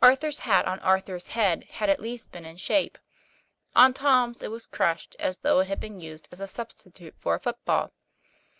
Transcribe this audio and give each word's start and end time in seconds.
Ar 0.00 0.14
thur's 0.14 0.38
hat 0.38 0.64
on 0.68 0.78
Arthur's 0.78 1.26
head 1.26 1.64
had 1.64 1.90
at 1.90 1.98
least 1.98 2.30
been 2.30 2.44
in 2.44 2.56
shape 2.56 2.98
on 3.74 3.92
Tom's 3.92 4.40
it 4.40 4.52
was 4.52 4.64
crushed 4.64 5.16
as 5.18 5.38
though 5.38 5.58
it 5.58 5.66
had 5.66 5.80
been 5.80 6.00
used 6.00 6.28
as 6.30 6.38
a 6.38 6.46
substitute 6.46 7.16
for 7.18 7.34
a 7.34 7.40
football. 7.40 7.90